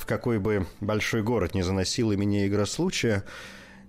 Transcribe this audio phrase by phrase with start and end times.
[0.00, 3.22] В какой бы большой город не заносила меня игра случая,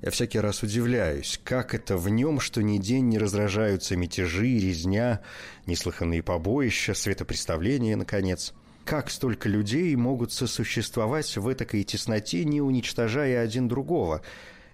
[0.02, 5.22] я всякий раз удивляюсь, как это в нем, что ни день не раздражаются мятежи, резня,
[5.68, 8.54] неслыханные побоища, светопреставления, наконец.
[8.84, 14.22] Как столько людей могут сосуществовать в этой тесноте, не уничтожая один другого,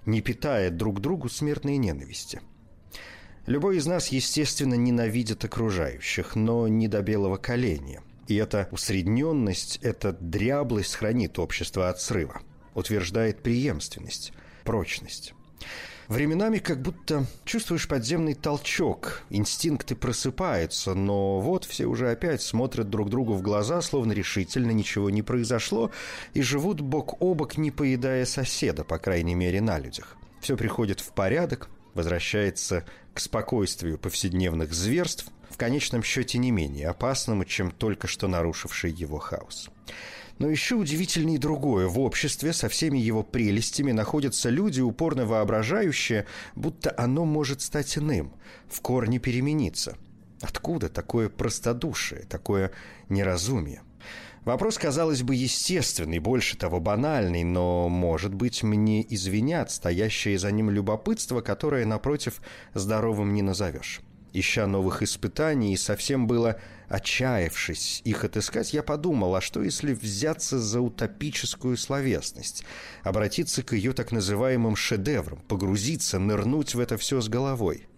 [0.08, 2.42] не питая друг другу смертной ненависти?
[3.46, 8.02] Любой из нас, естественно, ненавидит окружающих, но не до белого коленя.
[8.28, 12.42] И эта усредненность, эта дряблость хранит общество от срыва,
[12.74, 15.34] утверждает преемственность, прочность.
[16.08, 23.10] Временами как будто чувствуешь подземный толчок, инстинкты просыпаются, но вот все уже опять смотрят друг
[23.10, 25.92] другу в глаза, словно решительно ничего не произошло,
[26.34, 30.16] и живут бок о бок, не поедая соседа, по крайней мере, на людях.
[30.40, 32.86] Все приходит в порядок, возвращается
[33.18, 39.18] к спокойствию повседневных зверств, в конечном счете не менее опасному, чем только что нарушивший его
[39.18, 39.72] хаос.
[40.38, 41.88] Но еще удивительнее другое.
[41.88, 48.36] В обществе со всеми его прелестями находятся люди, упорно воображающие, будто оно может стать иным,
[48.70, 49.98] в корне перемениться.
[50.42, 52.72] Откуда такое простодушие, такое
[53.10, 53.82] неразумие?
[54.48, 60.70] Вопрос, казалось бы, естественный, больше того банальный, но, может быть, мне извинят стоящее за ним
[60.70, 62.40] любопытство, которое, напротив,
[62.74, 64.00] здоровым не назовешь.
[64.32, 70.60] Ища новых испытаний и совсем было отчаявшись их отыскать, я подумал, а что если взяться
[70.60, 72.64] за утопическую словесность,
[73.04, 77.90] обратиться к ее так называемым шедеврам, погрузиться, нырнуть в это все с головой?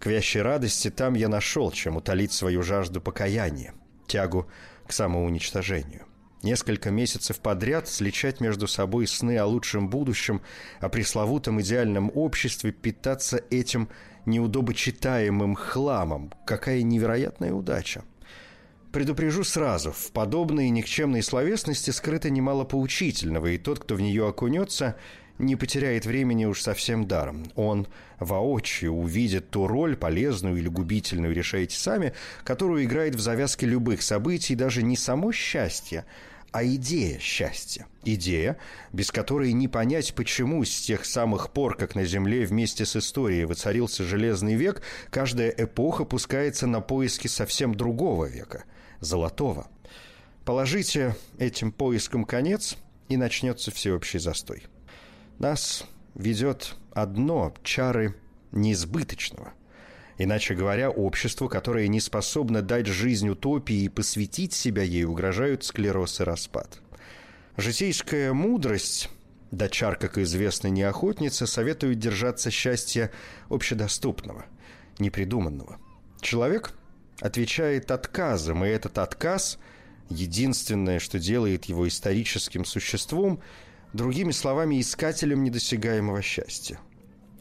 [0.00, 3.72] К вящей радости там я нашел, чем утолить свою жажду покаяния,
[4.08, 4.48] тягу
[4.92, 6.04] к самоуничтожению.
[6.42, 10.42] Несколько месяцев подряд сличать между собой сны о лучшем будущем,
[10.80, 13.88] о пресловутом идеальном обществе, питаться этим
[14.26, 16.30] неудобочитаемым хламом.
[16.44, 18.04] Какая невероятная удача!
[18.92, 24.96] Предупрежу сразу, в подобной никчемной словесности скрыто немало поучительного, и тот, кто в нее окунется,
[25.38, 27.50] не потеряет времени уж совсем даром.
[27.56, 27.86] Он
[28.18, 32.12] воочию увидит ту роль, полезную или губительную, решаете сами,
[32.44, 36.04] которую играет в завязке любых событий даже не само счастье,
[36.52, 37.86] а идея счастья.
[38.04, 38.58] Идея,
[38.92, 43.46] без которой не понять, почему с тех самых пор, как на Земле вместе с историей
[43.46, 48.64] воцарился Железный век, каждая эпоха пускается на поиски совсем другого века–
[49.00, 49.66] золотого.
[50.44, 52.76] Положите этим поискам конец,
[53.12, 54.64] и начнется всеобщий застой.
[55.42, 58.14] Нас ведет одно– чары
[58.52, 59.52] неизбыточного–
[60.18, 66.20] Иначе говоря, обществу, которое не способно дать жизнь утопии и посвятить себя ей, угрожают склероз
[66.20, 66.80] и распад.
[67.56, 69.08] Житейская мудрость,
[69.50, 73.10] дочар, как известно, не охотница, советует держаться счастья
[73.48, 74.44] общедоступного,
[75.00, 75.78] непридуманного.
[76.20, 76.72] Человек
[77.20, 79.58] отвечает отказом, и этот отказ–
[80.08, 83.40] единственное, что делает его историческим существом,
[83.92, 86.78] другими словами, искателем недосягаемого счастья–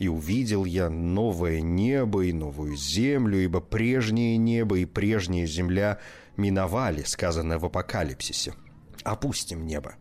[0.01, 5.99] и увидел я новое небо и новую землю, ибо прежнее небо и прежняя земля
[6.37, 8.55] миновали, сказано в Апокалипсисе.
[9.03, 9.93] Опустим небо.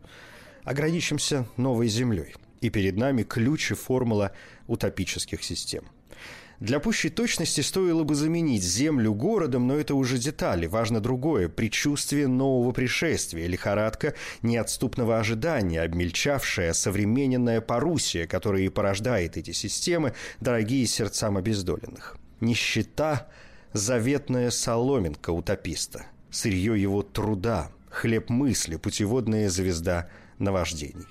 [0.63, 2.33] Ограничимся новой землей.
[2.61, 4.31] И перед нами ключ и формула
[4.65, 5.83] утопических систем–
[6.61, 10.67] для пущей точности стоило бы заменить землю городом, но это уже детали.
[10.67, 14.13] Важно другое– предчувствие нового пришествия, лихорадка
[14.43, 22.17] неотступного ожидания, обмельчавшая современная парусия, которая и порождает эти системы, дорогие сердцам обездоленных.
[22.41, 23.27] Нищета–
[23.73, 31.07] заветная соломинка утописта, сырье его труда, хлеб мысли, путеводная звезда наваждений.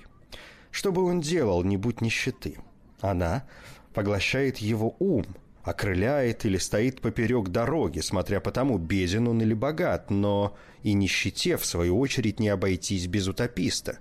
[0.71, 2.57] Что бы он делал, не будь нищеты?
[3.01, 3.43] Она
[3.93, 5.25] поглощает его ум,
[5.63, 11.57] окрыляет или стоит поперек дороги, смотря по тому, беден он или богат, но и нищете,
[11.57, 13.99] в свою очередь, не обойтись без утописта.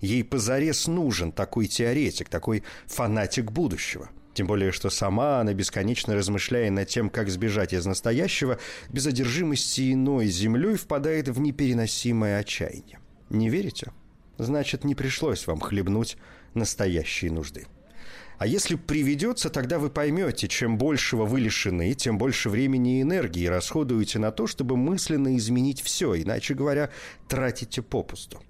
[0.00, 4.08] Ей позарез нужен такой теоретик, такой фанатик будущего.
[4.34, 9.92] Тем более, что сама она, бесконечно размышляя над тем, как сбежать из настоящего, без одержимости
[9.92, 12.98] иной землей впадает в непереносимое отчаяние.
[13.28, 13.92] Не верите?
[14.38, 16.16] Значит, не пришлось вам хлебнуть
[16.54, 17.66] настоящей нужды.
[18.42, 23.46] А если приведется, тогда вы поймете, чем большего вы лишены, тем больше времени и энергии
[23.46, 26.90] расходуете на то, чтобы мысленно изменить все, иначе говоря,
[27.28, 28.42] тратите попусту.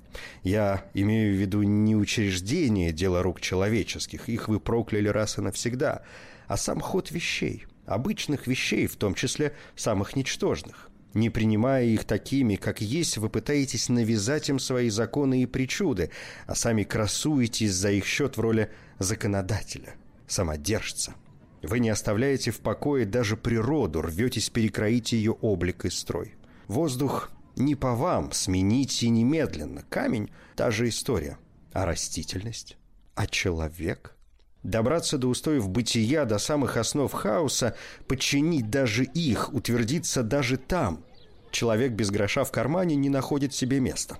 [0.44, 6.00] Я имею в виду не учреждение дела рук человеческих, их вы прокляли раз и навсегда,
[6.46, 10.88] а сам ход вещей, обычных вещей, в том числе самых ничтожных.
[11.14, 16.10] Не принимая их такими, как есть, вы пытаетесь навязать им свои законы и причуды,
[16.46, 19.94] а сами красуетесь за их счет в роли законодателя,
[20.26, 21.14] самодержца.
[21.62, 26.34] Вы не оставляете в покое даже природу, рветесь перекроить ее облик и строй.
[26.66, 29.84] Воздух не по вам, смените немедленно.
[29.90, 31.38] Камень– та же история.
[31.72, 32.76] А растительность?
[33.14, 34.16] А человек?
[34.62, 37.74] Добраться до устоев бытия, до самых основ хаоса,
[38.06, 41.04] подчинить даже их, утвердиться даже там.
[41.50, 44.18] Человек без гроша в кармане не находит себе места.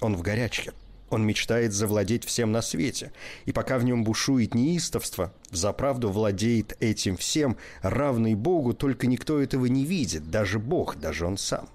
[0.00, 0.72] Он в горячке.
[1.10, 3.12] Он мечтает завладеть всем на свете.
[3.44, 9.66] И пока в нем бушует неистовство, взаправду владеет этим всем, равный Богу, только никто этого
[9.66, 11.68] не видит, даже Бог, даже он сам.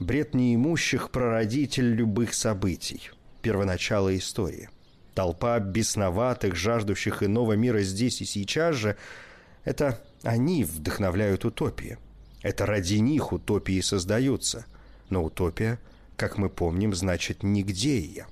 [0.00, 3.10] Бред неимущих– прародитель любых событий.
[3.42, 4.70] Первоначало истории–
[5.20, 8.96] Толпа бесноватых, жаждущих иного мира здесь и сейчас же–
[9.64, 11.98] это они вдохновляют утопии.
[12.40, 14.64] Это ради них утопии создаются.
[15.10, 15.78] Но утопия,
[16.16, 18.28] как мы помним, значит «нигде ее».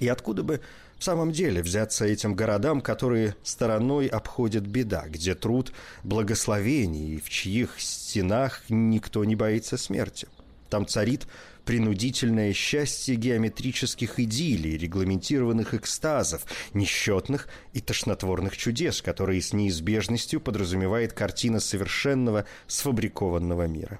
[0.00, 0.60] И откуда бы
[0.98, 7.30] в самом деле взяться этим городам, которые стороной обходят беда, где труд благословений и в
[7.30, 10.26] чьих стенах никто не боится смерти?
[10.70, 11.28] Там царит
[11.66, 21.58] принудительное счастье геометрических идиллий, регламентированных экстазов, несчетных и тошнотворных чудес, которые с неизбежностью подразумевает картина
[21.58, 23.98] совершенного сфабрикованного мира.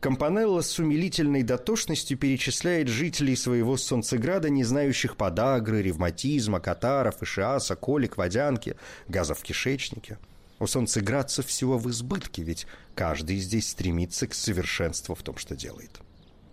[0.00, 8.18] Компанелло с умилительной дотошностью перечисляет жителей своего солнцеграда, не знающих подагры, ревматизма, катаров, ишиаса, колик,
[8.18, 8.76] водянки,
[9.08, 10.18] газов в кишечнике.
[10.58, 16.00] У солнцеградцев всего в избытке, ведь каждый здесь стремится к совершенству в том, что делает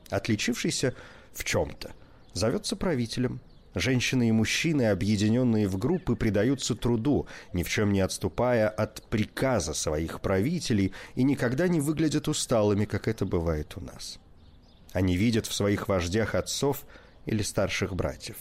[0.09, 0.93] отличившийся
[1.33, 1.91] в чем-то,
[2.33, 3.39] зовется правителем.
[3.75, 9.73] Женщины и мужчины, объединенные в группы, предаются труду, ни в чем не отступая от приказа
[9.73, 14.17] своих правителей и никогда не выглядят усталыми, как это бывает у нас.
[14.93, 16.85] Они видят в своих вождях отцов
[17.25, 18.37] или старших братьев.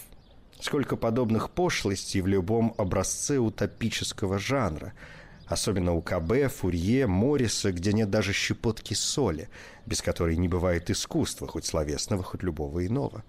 [0.58, 4.94] Сколько подобных пошлостей в любом образце утопического жанра–
[5.46, 9.48] Особенно у КБ, Фурье, Морриса, где нет даже щепотки соли,
[9.86, 13.22] без которой не бывает искусства, хоть словесного, хоть любого иного.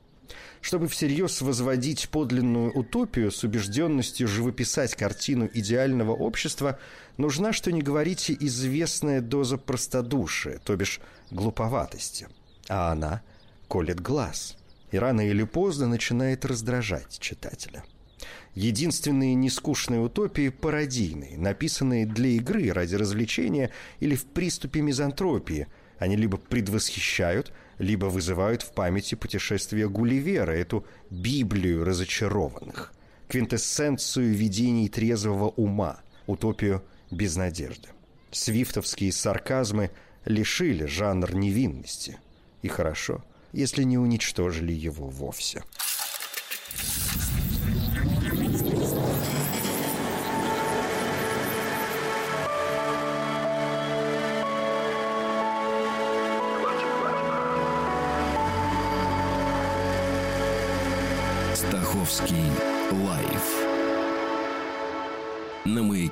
[0.61, 6.79] Чтобы всерьез возводить подлинную утопию с убежденностью живописать картину идеального общества,
[7.17, 10.99] нужна, что не говорите, известная доза простодушия, то бишь
[11.29, 12.27] глуповатости.
[12.67, 13.21] А она
[13.67, 14.57] колет глаз
[14.91, 17.83] и рано или поздно начинает раздражать читателя.
[18.57, 23.69] Единственные нескучные утопии пародийные, написанные для игры ради развлечения
[23.99, 25.67] или в приступе мизантропии.
[25.99, 32.93] Они либо предвосхищают, либо вызывают в памяти путешествие Гулливера, эту Библию разочарованных,
[33.27, 37.89] квинтэссенцию видений трезвого ума, утопию без надежды.
[38.31, 39.91] Свифтовские сарказмы
[40.25, 42.17] лишили жанр невинности.
[42.63, 45.61] И хорошо, если не уничтожили его вовсе.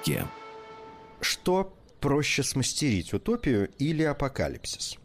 [0.08, 0.28] Маяке.
[1.22, 4.98] Что проще смастерить, утопию или апокалипсис?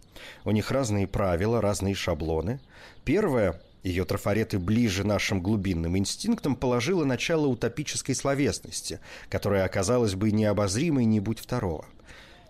[0.44, 2.60] У них разные правила, разные шаблоны.
[3.04, 11.06] Первое ее трафареты ближе нашим глубинным инстинктам положило начало утопической словесности, которая оказалась бы необозримой
[11.06, 11.86] не будь второго.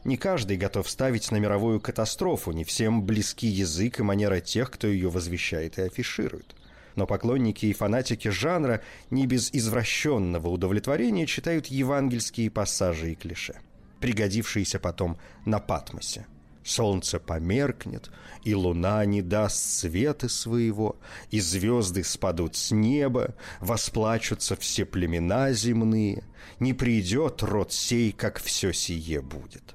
[0.03, 4.89] Не каждый готов ставить на мировую катастрофу, не всем близки язык и манера тех, кто
[4.89, 6.57] ее возвещает и афиширует
[6.97, 13.61] но поклонники и фанатики жанра не без извращенного удовлетворения читают евангельские пассажи и клише,
[14.01, 16.27] пригодившиеся потом на Патмосе.
[16.63, 18.11] Солнце померкнет,
[18.45, 20.99] и луна не даст света своего,
[21.31, 26.25] и звезды спадут с неба, восплачутся все племена земные,
[26.59, 29.75] не придет род сей, как все сие будет.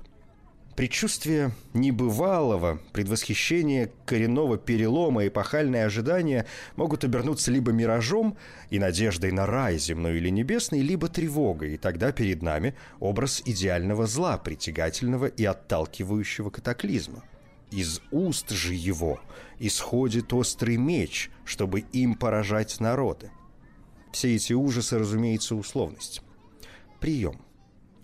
[0.76, 8.36] Предчувствие небывалого, предвосхищение коренного перелома, эпохальные ожидания могут обернуться либо миражом
[8.70, 14.06] и надеждой на рай земной или небесный, либо тревогой, и тогда перед нами образ идеального
[14.06, 17.24] зла, притягательного и отталкивающего катаклизма.
[17.72, 19.22] Из уст же его
[19.60, 23.32] исходит острый меч, чтобы им поражать народы.
[24.12, 26.22] Все эти ужасы, разумеется, условность.
[27.00, 27.45] Прием.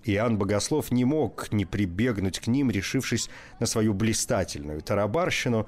[0.04, 3.30] Иоанн Богослов не мог не прибегнуть к ним, решившись
[3.60, 5.68] на свою блистательную тарабарщину.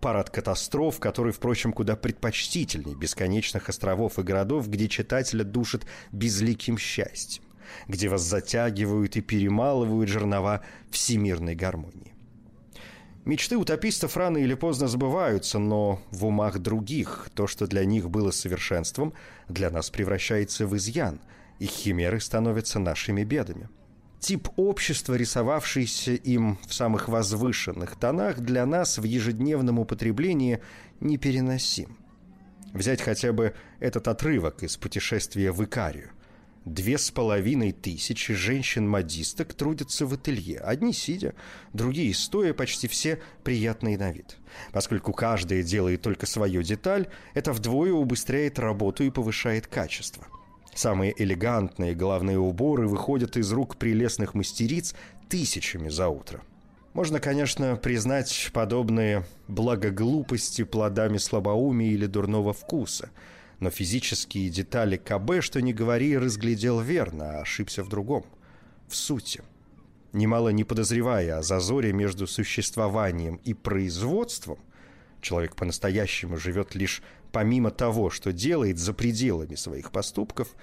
[0.00, 7.42] парад катастроф, который, впрочем, куда предпочтительней бесконечных островов и городов, где читателя душит безликим счастьем,
[7.88, 12.14] где вас затягивают и перемалывают жернова всемирной гармонии.
[13.24, 18.32] Мечты утопистов рано или поздно сбываются, но в умах других то, что для них было
[18.32, 19.12] совершенством,
[19.48, 21.20] для нас превращается в изъян,
[21.62, 23.68] и химеры становятся нашими бедами.
[24.18, 30.60] Тип общества, рисовавшийся им в самых возвышенных тонах, для нас в ежедневном употреблении
[30.98, 31.96] непереносим.
[32.72, 36.10] Взять хотя бы этот отрывок из путешествия в Икарию–
[36.64, 40.60] Две с половиной тысячи женщин-модисток трудятся в ателье.
[40.60, 41.34] Одни сидя,
[41.72, 44.36] другие стоя, почти все приятные на вид.
[44.70, 50.24] Поскольку каждая делает только свою деталь, это вдвое убыстряет работу и повышает качество.
[50.74, 54.94] Самые элегантные головные уборы выходят из рук прелестных мастериц
[55.28, 56.40] тысячами за утро.
[56.94, 63.10] Можно, конечно, признать подобные благоглупости плодами слабоумия или дурного вкуса–
[63.62, 68.24] но физические детали КБ, что не говори, разглядел верно, а ошибся в другом.
[68.88, 69.40] В сути.
[70.12, 74.58] Немало не подозревая о зазоре между существованием и производством,
[75.20, 80.54] человек по-настоящему живет лишь помимо того, что делает за пределами своих поступков,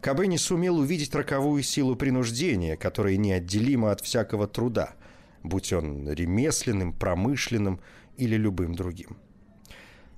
[0.00, 4.94] КБ не сумел увидеть роковую силу принуждения, которая неотделима от всякого труда,
[5.42, 7.80] будь он ремесленным, промышленным
[8.16, 9.16] или любым другим.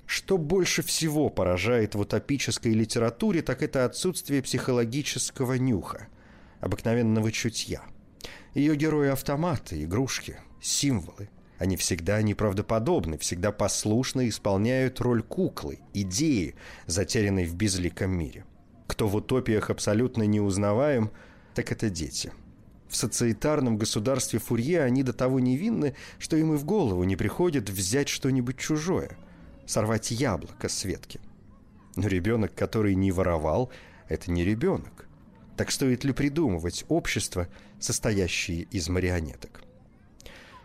[0.07, 6.09] Что больше всего поражает в утопической литературе, так это отсутствие психологического нюха,
[6.61, 7.83] обыкновенного чутья.
[8.55, 11.29] Ее герои автоматы, игрушки, символы.
[11.59, 16.55] Они всегда неправдоподобны, всегда послушно исполняют роль куклы, идеи,
[16.87, 18.45] затерянной в безликом мире.
[18.87, 21.11] Кто в утопиях абсолютно не узнаваем,
[21.55, 22.33] так это дети.
[22.89, 27.69] В социетарном государстве Фурье они до того невинны, что им и в голову не приходит
[27.69, 29.19] взять что-нибудь чужое–
[29.67, 31.21] сорвать яблоко с ветки.
[31.97, 33.71] Но ребенок, который не воровал,
[34.09, 35.07] это не ребенок.
[35.57, 37.49] Так стоит ли придумывать общество,
[37.79, 39.63] состоящее из марионеток?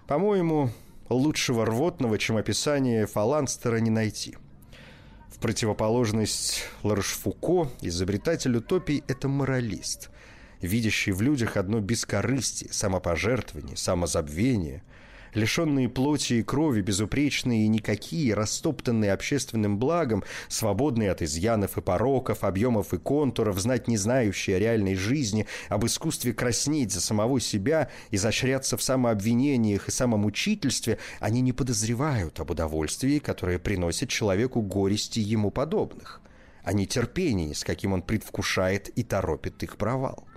[0.08, 0.70] По-моему,
[1.10, 4.38] лучшего рвотного, чем описание Фаланстера, не найти.
[5.30, 10.10] В противоположность Ларшфуко, изобретатель утопий– это моралист,
[10.62, 14.84] видящий в людях одно бескорыстие, самопожертвование, самозабвение–
[15.34, 22.44] лишенные плоти и крови, безупречные и никакие, растоптанные общественным благом, свободные от изъянов и пороков,
[22.44, 27.90] объемов и контуров, знать не знающие о реальной жизни, об искусстве краснеть за самого себя,
[28.12, 35.52] изощряться в самообвинениях и самомучительстве, они не подозревают об удовольствии, которое приносит человеку горести ему
[35.52, 36.22] подобных,
[36.64, 40.28] а не терпении, с каким он предвкушает и торопит их провал.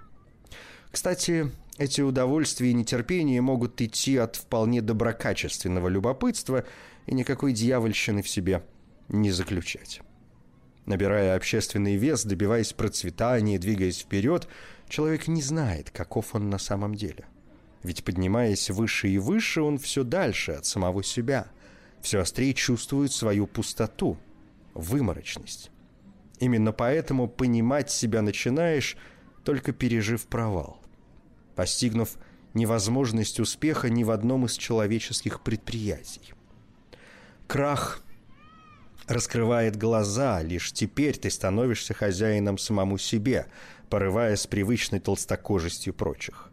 [0.90, 6.64] Кстати, эти удовольствия и нетерпения могут идти от вполне доброкачественного любопытства
[7.06, 8.64] и никакой дьявольщины в себе
[9.08, 10.00] не заключать.
[10.86, 14.48] Набирая общественный вес, добиваясь процветания, двигаясь вперед,
[14.88, 17.26] человек не знает, каков он на самом деле.
[17.82, 21.48] Ведь поднимаясь выше и выше, он все дальше от самого себя,
[22.00, 24.16] все острее чувствует свою пустоту,
[24.74, 25.70] выморочность.
[26.38, 28.96] Именно поэтому понимать себя начинаешь,
[29.44, 30.80] только пережив провал
[31.56, 32.16] постигнув
[32.54, 36.34] невозможность успеха ни в одном из человеческих предприятий.
[37.46, 38.02] Крах
[39.08, 43.46] раскрывает глаза, лишь теперь ты становишься хозяином самому себе,
[43.88, 46.45] порывая с привычной толстокожестью прочих.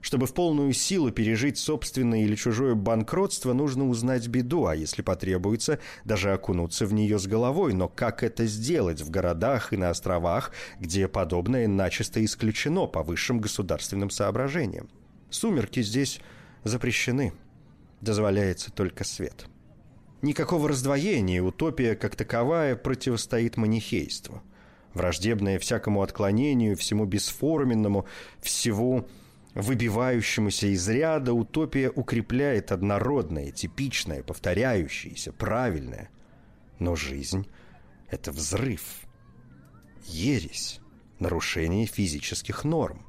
[0.00, 5.78] Чтобы в полную силу пережить собственное или чужое банкротство, нужно узнать беду, а если потребуется,
[6.04, 7.74] даже окунуться в нее с головой.
[7.74, 13.40] Но как это сделать в городах и на островах, где подобное начисто исключено по высшим
[13.40, 14.88] государственным соображениям?
[15.28, 16.20] Сумерки здесь
[16.64, 17.34] запрещены.
[18.00, 19.46] Дозволяется только свет.
[20.22, 24.42] Никакого раздвоения, утопия как таковая противостоит манихейству.
[24.94, 28.06] Враждебное всякому отклонению, всему бесформенному,
[28.40, 29.06] всего
[29.54, 36.10] выбивающемуся из ряда утопия укрепляет однородное, типичное, повторяющееся, правильное.
[36.78, 37.46] Но жизнь—
[38.08, 38.82] это взрыв,
[40.06, 40.80] ересь,
[41.18, 43.06] нарушение физических норм.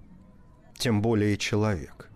[0.78, 2.10] Тем более человек.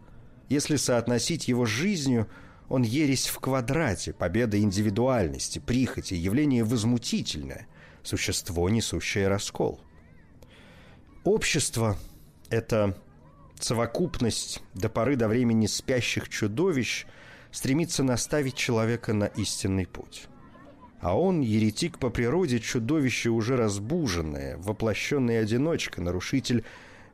[0.49, 2.27] Если соотносить его с жизнью,
[2.67, 7.67] он ересь в квадрате, победа индивидуальности, прихоти, явление возмутительное,
[8.03, 9.79] существо, несущее раскол.
[11.23, 11.97] Общество—
[12.49, 12.97] это
[13.59, 17.05] совокупность до поры до времени спящих чудовищ
[17.51, 20.27] стремится наставить человека на истинный путь.
[20.99, 26.65] А он, еретик по природе, чудовище уже разбуженное, воплощенный одиночка, нарушитель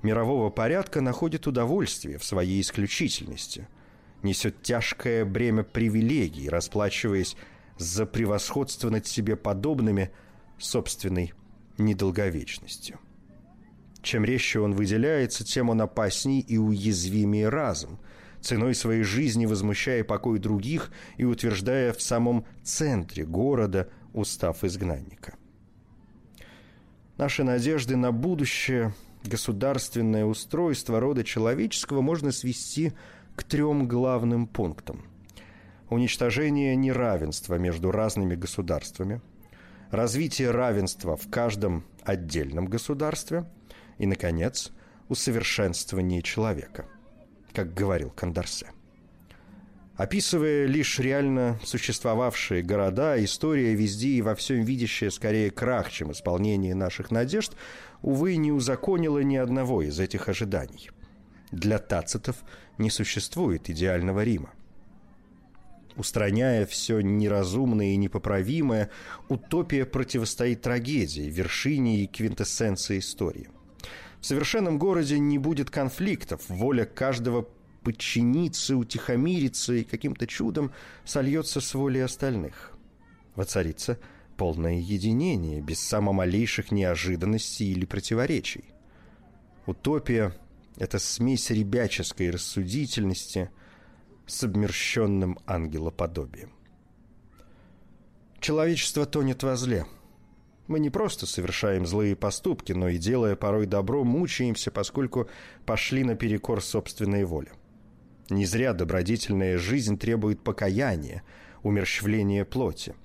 [0.02, 3.68] мирового порядка, находит удовольствие в своей исключительности,
[4.24, 7.36] несет тяжкое бремя привилегий, расплачиваясь
[7.78, 10.12] за превосходство над себе подобными
[10.58, 11.34] собственной
[11.78, 13.00] недолговечностью.
[14.02, 18.00] Чем резче он выделяется, тем он опасней и уязвимее разум,
[18.40, 25.36] ценой своей жизни возмущая покой других и утверждая в самом центре города устав изгнанника.
[27.18, 28.94] Наши надежды на будущее,
[29.24, 32.94] государственное устройство рода человеческого можно свести
[33.36, 35.06] к трем главным пунктам.
[35.90, 39.22] Уничтожение неравенства между разными государствами,
[39.92, 43.46] развитие равенства в каждом отдельном государстве
[44.02, 44.72] и, наконец,
[45.10, 46.88] усовершенствование человека,
[47.54, 48.72] как говорил Кандарсе.
[49.96, 56.74] Описывая лишь реально существовавшие города, история везде и во всем видящая скорее крах, чем исполнение
[56.74, 57.54] наших надежд,
[58.02, 60.90] увы, не узаконила ни одного из этих ожиданий.
[61.52, 62.38] Для тацитов
[62.80, 64.50] не существует идеального Рима.
[65.96, 68.90] Устраняя все неразумное и непоправимое,
[69.30, 73.50] утопия противостоит трагедии, вершине и квинтэссенции истории.
[74.22, 77.48] В совершенном городе не будет конфликтов, воля каждого
[77.84, 80.72] подчиниться, утихомириться и каким-то чудом
[81.04, 82.78] сольется с волей остальных.
[83.36, 84.00] Воцарится
[84.38, 88.66] полное единение, без самомалейших неожиданностей или противоречий.
[89.66, 90.36] Утопия—
[90.78, 93.50] это смесь ребяческой рассудительности
[94.28, 96.52] с обмерщенным ангелоподобием.
[98.40, 99.86] Человечество тонет во зле.
[100.68, 105.30] Мы не просто совершаем злые поступки, но и, делая порой добро, мучаемся, поскольку
[105.66, 107.52] пошли наперекор собственной воле.
[108.30, 111.24] Не зря добродетельная жизнь требует покаяния,
[111.64, 112.96] умерщвления плоти.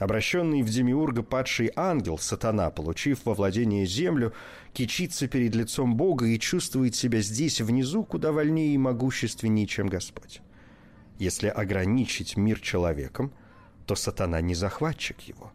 [0.00, 4.32] Обращенный в Демиурга падший ангел, сатана, получив во владение землю,
[4.72, 10.40] кичится перед лицом Бога и чувствует себя здесь, внизу, куда вольнее и могущественнее, чем Господь.
[11.18, 13.30] Если ограничить мир человеком,
[13.86, 15.52] то сатана не захватчик его,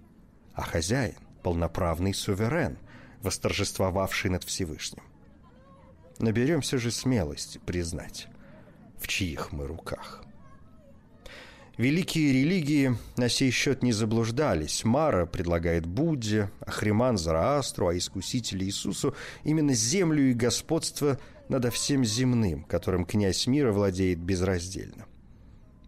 [0.55, 2.77] а хозяин, полноправный суверен,
[3.21, 5.03] восторжествовавший над Всевышним.
[6.19, 8.27] Наберемся же смелости признать,
[8.99, 10.23] в чьих мы руках.
[11.77, 14.85] Великие религии на сей счет не заблуждались.
[14.85, 19.13] Мара предлагает Будде, Ахриман Зараастру, а искуситель Иисусу
[19.43, 25.05] именно землю и господство над всем земным, которым князь мира владеет безраздельно.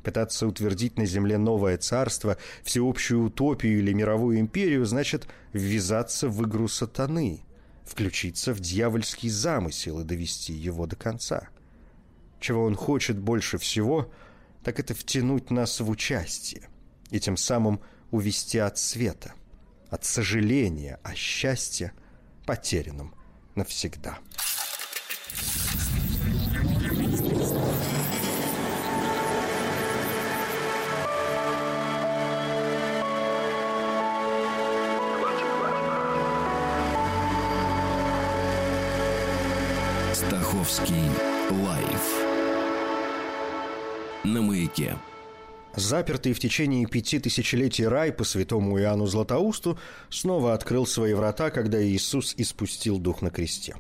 [0.08, 6.67] Пытаться утвердить на земле новое царство, всеобщую утопию или мировую империю, значит ввязаться в игру
[6.67, 7.41] сатаны,
[7.86, 11.50] включиться в дьявольский замысел и довести его до конца–
[12.39, 14.12] чего он хочет больше всего,
[14.63, 16.70] так это втянуть нас в участие
[17.10, 19.34] и тем самым увести от света,
[19.89, 21.93] от сожаления о счастье,
[22.46, 23.15] потерянном
[23.56, 24.20] навсегда.
[40.67, 41.10] Стаховский
[41.63, 42.25] лайф
[44.25, 44.97] на маяке.
[45.75, 51.82] Запертый в течение пяти тысячелетий рай по святому Иоанну Златоусту снова открыл свои врата, когда
[51.82, 53.77] Иисус испустил дух на кресте.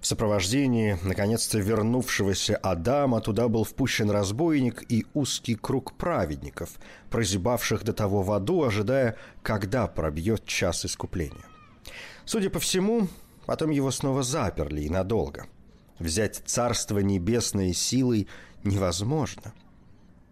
[0.00, 6.70] В сопровождении, наконец-то вернувшегося Адама, туда был впущен разбойник и узкий круг праведников,
[7.10, 11.44] прозябавших до того в аду, ожидая, когда пробьет час искупления.
[12.24, 13.08] Судя по всему,
[13.44, 15.46] потом его снова заперли и надолго.
[15.98, 18.28] Взять царство небесное силой
[18.62, 19.52] невозможно.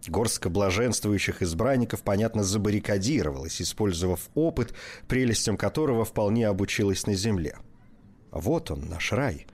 [0.07, 4.73] Горстка блаженствующих избранников, понятно, забаррикадировалась, использовав опыт,
[5.07, 7.57] прелестям которого вполне обучилась на земле.
[8.31, 9.47] Вот он, наш рай,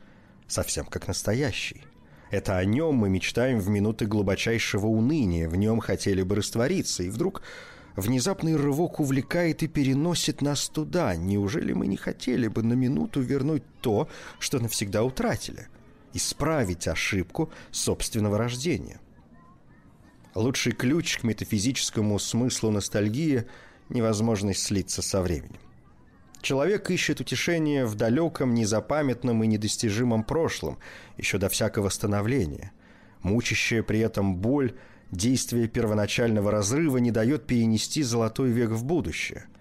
[0.47, 1.84] совсем как настоящий.
[2.30, 7.10] Это о нем мы мечтаем в минуты глубочайшего уныния, в нем хотели бы раствориться, и
[7.10, 7.41] вдруг
[7.95, 11.15] внезапный рывок увлекает и переносит нас туда.
[11.15, 14.08] Неужели мы не хотели бы на минуту вернуть то,
[14.39, 15.67] что навсегда утратили?
[16.13, 18.99] Исправить ошибку собственного рождения.
[20.36, 23.45] Лучший ключ к метафизическому смыслу ностальгии–
[23.89, 25.60] невозможность слиться со временем.
[26.41, 30.78] Человек ищет утешение в далеком, незапамятном и недостижимом прошлом,
[31.17, 32.71] еще до всякого становления.
[33.21, 34.73] Мучащая при этом боль,
[35.12, 39.45] действие первоначального разрыва не дает перенести золотой век в будущее–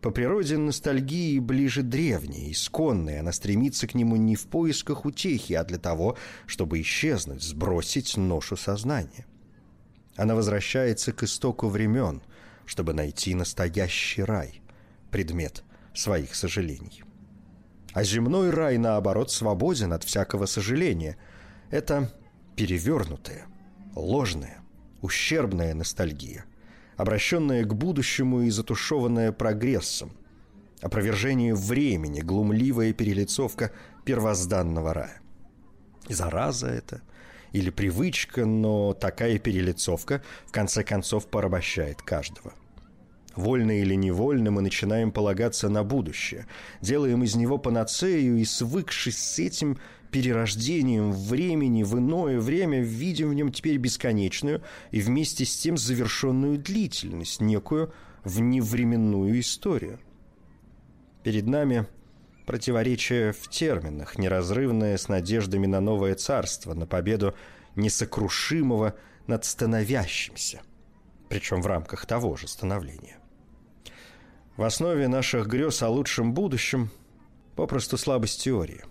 [0.00, 3.20] по природе ностальгии ближе древней, исконной.
[3.20, 8.56] Она стремится к нему не в поисках утехи, а для того, чтобы исчезнуть, сбросить ношу
[8.56, 9.26] сознания.
[10.16, 12.22] Она возвращается к истоку времен,
[12.64, 14.62] чтобы найти настоящий рай,
[15.10, 15.62] предмет
[15.94, 17.02] своих сожалений.
[17.92, 21.16] А земной рай, наоборот, свободен от всякого сожаления.
[21.70, 22.12] Это
[22.54, 23.46] перевернутая,
[23.94, 24.58] ложная,
[25.00, 26.44] ущербная ностальгия–
[26.96, 30.12] обращенное к будущему и затушеванное прогрессом,
[30.80, 33.72] опровержение времени, глумливая перелицовка
[34.04, 35.20] первозданного рая.
[36.08, 37.02] Зараза это
[37.52, 42.54] или привычка, но такая перелицовка в конце концов порабощает каждого–
[43.36, 46.46] Вольно или невольно мы начинаем полагаться на будущее,
[46.80, 49.78] делаем из него панацею и, свыкшись с этим
[50.16, 56.56] перерождением времени в иное время, видим в нем теперь бесконечную и вместе с тем завершенную
[56.56, 57.92] длительность, некую
[58.24, 60.00] вневременную историю.
[61.22, 61.86] Перед нами
[62.46, 67.34] противоречие в терминах, неразрывное с надеждами на новое царство, на победу
[67.74, 68.94] несокрушимого
[69.26, 70.62] над становящимся,
[71.28, 73.18] причем в рамках того же становления.
[74.56, 76.88] В основе наших грез о лучшем будущем
[77.54, 78.82] попросту слабость теории.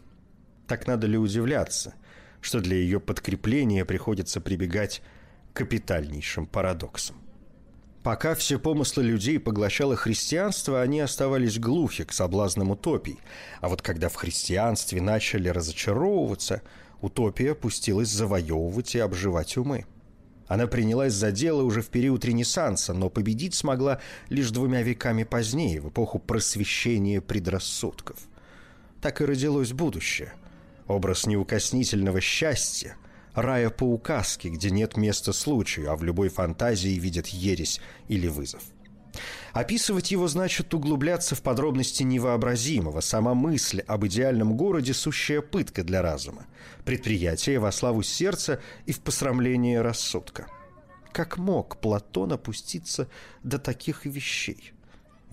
[0.67, 1.93] Так надо ли удивляться,
[2.41, 5.01] что для ее подкрепления приходится прибегать
[5.54, 7.17] к капитальнейшим парадоксам?
[8.06, 13.19] Пока все помыслы людей поглощало христианство, они оставались глухи к соблазнам утопий.
[13.62, 16.62] А вот когда в христианстве начали разочаровываться,
[17.01, 19.86] утопия пустилась завоевывать и обживать умы.
[20.47, 23.99] Она принялась за дело уже в период Ренессанса, но победить смогла
[24.30, 28.19] лишь двумя веками позднее, в эпоху просвещения предрассудков.
[29.01, 30.34] Так и родилось будущее.
[30.88, 32.95] Образ неукоснительного счастья,
[33.34, 38.62] рая по указке, где нет места случаю, а в любой фантазии видят ересь или вызов.
[39.54, 43.00] Описывать его значит углубляться в подробности невообразимого.
[43.00, 46.45] Сама мысль об идеальном городе– сущая пытка для разума.
[46.84, 50.48] Предприятие во славу сердца и в посрамление рассудка.
[51.13, 53.08] Как мог Платон опуститься
[53.43, 54.74] до таких вещей?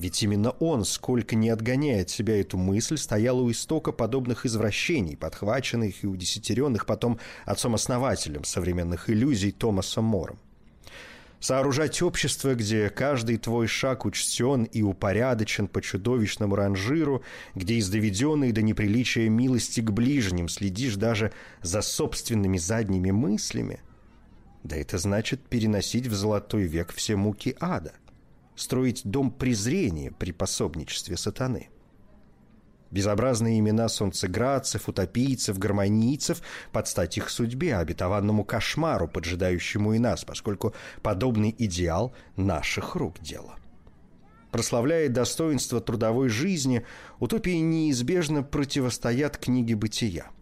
[0.03, 6.03] Ведь именно он, сколько не отгоняет себя эту мысль, стоял у истока подобных извращений, подхваченных
[6.03, 10.41] и удесятеренных потом отцом-основателем современных иллюзий Томасом Мором.
[11.39, 17.23] Сооружать общество, где каждый твой шаг учтен и упорядочен по чудовищному ранжиру,
[17.55, 21.31] где из доведенной до неприличия милости к ближним следишь даже
[21.63, 23.79] за собственными задними мыслями,
[24.65, 27.93] да это значит переносить в золотой век все муки ада,
[28.57, 31.69] строить дом презрения при пособничестве сатаны.
[32.91, 40.75] Безобразные имена солнцеградцев, утопийцев, гармонийцев под стать их судьбе, обетованному кошмару, поджидающему и нас, поскольку
[41.03, 43.57] подобный идеал наших рук дело.
[44.51, 46.85] Прославляя достоинство трудовой жизни,
[47.19, 50.27] утопии неизбежно противостоят книге бытия–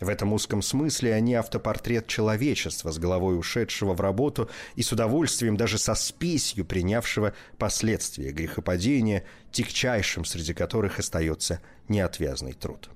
[0.00, 5.56] в этом узком смысле они автопортрет человечества с головой ушедшего в работу и с удовольствием,
[5.56, 12.90] даже со спесью принявшего последствия грехопадения, тягчайшим среди которых остается неотвязный труд.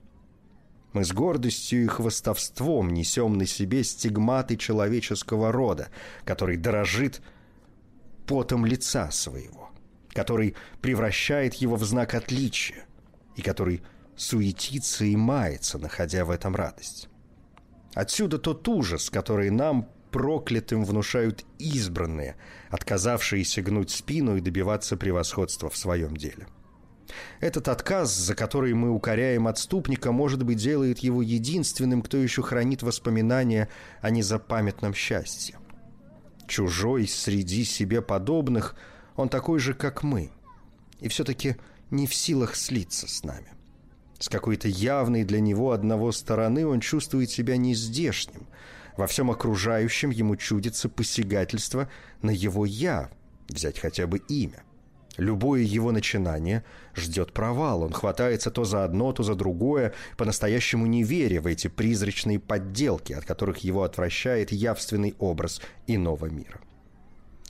[0.93, 5.89] Мы с гордостью и хвостовством несем на себе стигматы человеческого рода,
[6.25, 7.23] который дорожит
[8.27, 9.71] потом лица своего,
[10.11, 12.85] который превращает его в знак отличия
[13.37, 13.83] и который–
[14.21, 17.09] суетится и мается, находя в этом радость.
[17.95, 22.37] Отсюда тот ужас, который нам, проклятым, внушают избранные,
[22.69, 26.47] отказавшиеся гнуть спину и добиваться превосходства в своем деле.
[27.41, 32.83] Этот отказ, за который мы укоряем отступника, может быть, делает его единственным, кто еще хранит
[32.83, 33.69] воспоминания
[34.03, 35.59] о незапамятном счастье.
[36.47, 38.77] Чужой среди себе подобных,
[39.17, 40.31] он такой же, как мы,
[41.01, 41.57] и все-таки
[41.91, 43.51] не в силах слиться с нами.
[44.21, 48.47] С какой-то явной для него одного стороны он чувствует себя нездешним.
[48.99, 51.89] Во всем окружающем ему чудится посягательство
[52.21, 53.11] на его «я»,
[53.49, 54.63] взять хотя бы имя.
[55.17, 57.83] Любое его начинание ждет провал.
[57.83, 63.15] Он хватается то за одно, то за другое, по-настоящему не веря в эти призрачные подделки,
[63.15, 66.61] от которых его отвращает явственный образ иного мира.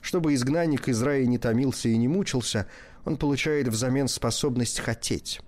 [0.02, 2.68] Чтобы изгнанник из рая не томился и не мучился,
[3.04, 5.40] он получает взамен способность хотеть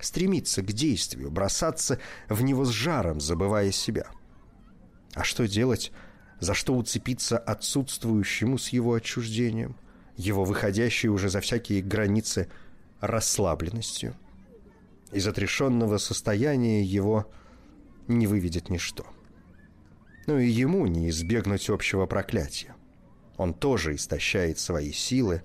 [0.00, 4.06] стремиться к действию, бросаться в него с жаром, забывая себя.
[5.14, 5.92] А что делать,
[6.40, 9.76] за что уцепиться отсутствующему с его отчуждением,
[10.16, 12.48] его выходящей уже за всякие границы
[13.00, 14.14] расслабленностью?
[15.12, 17.30] Из отрешенного состояния его
[18.08, 19.06] не выведет ничто.
[20.26, 22.74] Но и ему не избегнуть общего проклятия.
[23.36, 25.42] Он тоже истощает свои силы,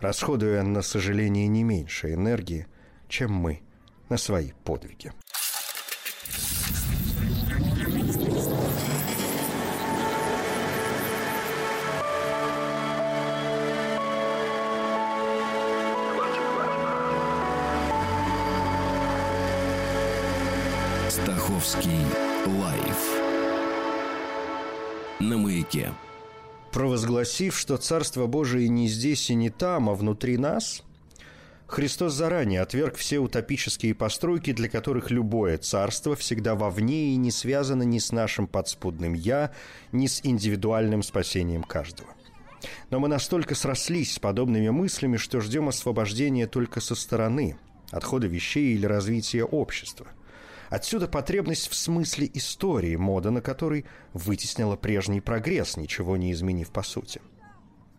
[0.00, 2.66] расходуя на сожаление не меньше энергии,
[3.08, 3.62] чем мы–
[4.10, 5.12] на свои подвиги.
[21.08, 21.90] Стаховский
[22.46, 23.20] лайф
[25.20, 25.92] на маяке.
[26.72, 30.82] Провозгласив, что Царство Божие не здесь и не там, а внутри нас,
[31.70, 37.84] Христос заранее отверг все утопические постройки, для которых любое царство всегда вовне и не связано
[37.84, 39.52] ни с нашим подспудным «я»,
[39.92, 42.10] ни с индивидуальным спасением каждого.
[42.90, 47.56] Но мы настолько срослись с подобными мыслями, что ждем освобождения только со стороны,
[47.92, 50.08] отхода вещей или развития общества.
[50.70, 56.82] Отсюда потребность в смысле истории, мода на который вытеснила прежний прогресс, ничего не изменив по
[56.82, 57.20] сути.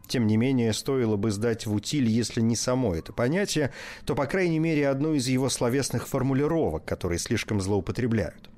[0.08, 3.72] Тем не менее, стоило бы сдать в утиль, если не само это понятие,
[4.06, 8.50] то, по крайней мере, одну из его словесных формулировок, которые слишком злоупотребляют.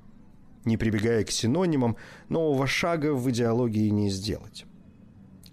[0.65, 1.97] Не прибегая к синонимам,
[2.29, 4.65] нового шага в идеологии не сделать.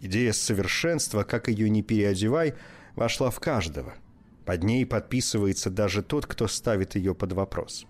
[0.00, 2.54] Идея совершенства, как ее не переодевай,
[2.96, 3.94] вошла в каждого.
[4.46, 7.86] Под ней подписывается даже тот, кто ставит ее под вопрос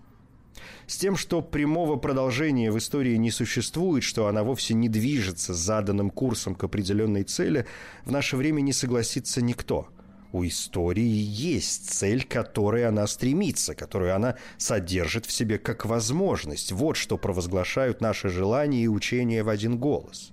[0.87, 6.09] с тем, что прямого продолжения в истории не существует, что она вовсе не движется заданным
[6.09, 7.65] курсом к определенной цели,
[8.05, 9.87] в наше время не согласится никто.
[10.33, 16.71] У истории есть цель, к которой она стремится, которую она содержит в себе как возможность.
[16.71, 20.31] Вот что провозглашают наши желания и учения в один голос.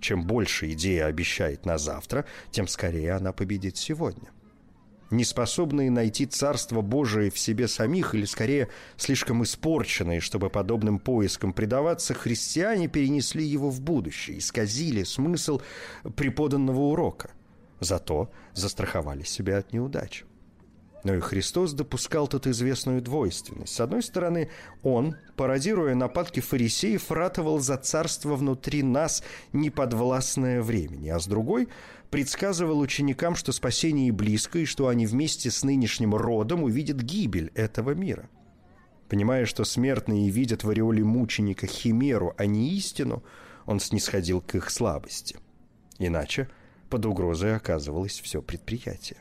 [0.00, 4.30] Чем больше идея обещает на завтра, тем скорее она победит сегодня
[5.10, 12.14] неспособные найти Царство Божие в себе самих, или скорее слишком испорченные, чтобы подобным поискам предаваться,
[12.14, 15.60] христиане перенесли его в будущее, исказили смысл
[16.16, 17.30] преподанного урока.
[17.80, 20.24] Зато застраховали себя от неудач.
[21.04, 23.74] Но и Христос допускал тут известную двойственность.
[23.74, 24.50] С одной стороны,
[24.82, 31.68] Он, пародируя нападки фарисеев, ратовал за царство внутри нас, неподвластное времени, а с другой–
[32.10, 37.92] предсказывал ученикам, что спасение близко, и что они вместе с нынешним родом увидят гибель этого
[37.92, 38.28] мира.
[39.08, 43.22] Понимая, что смертные видят в ореоле мученика химеру, а не истину,
[43.64, 45.36] он снисходил к их слабости.
[45.98, 46.48] Иначе
[46.90, 49.18] под угрозой оказывалось все предприятие.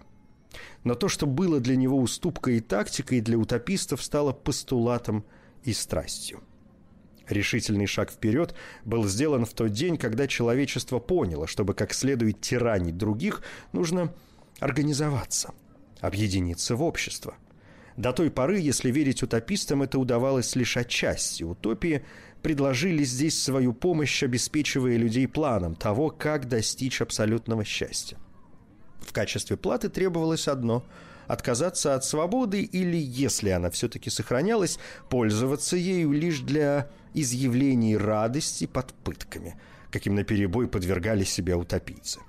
[0.84, 5.26] Но то, что было для него уступкой и тактикой, для утопистов стало постулатом
[5.64, 6.42] и страстью.
[7.28, 12.98] Решительный шаг вперед был сделан в тот день, когда человечество поняло, чтобы как следует тиранить
[12.98, 13.42] других,
[13.74, 14.14] нужно
[14.60, 15.54] организоваться,
[16.02, 17.36] объединиться в общество.
[17.98, 21.44] До той поры, если верить утопистам, это удавалось лишь отчасти.
[21.44, 22.06] Утопии
[22.42, 28.18] предложили здесь свою помощь, обеспечивая людей планом того, как достичь абсолютного счастья.
[29.06, 30.84] В качестве платы требовалось одно–
[31.28, 38.94] отказаться от свободы или, если она все-таки сохранялась, пользоваться ею лишь для изъявлений радости под
[38.94, 39.56] пытками,
[39.92, 42.20] каким наперебой подвергали себя утопийцы.